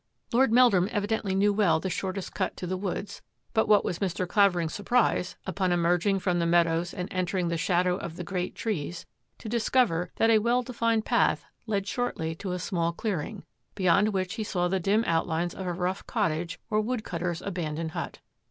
[0.33, 3.21] Lord Meldrum evidently knew well the shortest cut to the woods,
[3.53, 4.27] but what was Mr.
[4.27, 9.05] Clavering's surprise, upon emerging from the meadows and entering the shadow of the great trees,
[9.37, 13.43] to discover that a well defined path led shortly to a small clearing,
[13.75, 17.91] beyond which he saw the dim outlines of a rough cottage or wood cutter's abandoned
[17.91, 18.21] hut.